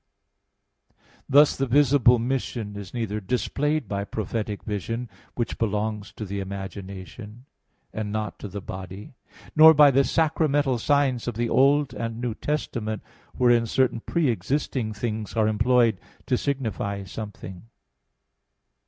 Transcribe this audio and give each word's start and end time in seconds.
Thus 1.29 1.55
the 1.55 1.67
visible 1.67 2.17
mission 2.17 2.75
is 2.75 2.91
neither 2.91 3.19
displayed 3.19 3.87
by 3.87 4.03
prophetic 4.03 4.63
vision, 4.63 5.11
which 5.35 5.59
belongs 5.59 6.11
to 6.13 6.25
the 6.25 6.39
imagination, 6.39 7.45
and 7.93 8.11
not 8.11 8.39
to 8.39 8.47
the 8.47 8.61
body, 8.61 9.13
nor 9.55 9.75
by 9.75 9.91
the 9.91 10.03
sacramental 10.03 10.79
signs 10.79 11.27
of 11.27 11.35
the 11.35 11.49
Old 11.49 11.93
and 11.93 12.19
New 12.19 12.33
Testament, 12.33 13.03
wherein 13.37 13.67
certain 13.67 13.99
pre 13.99 14.29
existing 14.29 14.91
things 14.93 15.35
are 15.35 15.47
employed 15.47 15.99
to 16.25 16.35
signify 16.35 17.03
something. 17.03 17.67